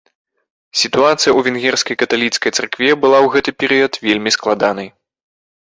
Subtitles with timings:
[0.83, 4.93] Сітуацыя ў венгерскай каталіцкай царкве была ў гэты перыяд вельмі складанай.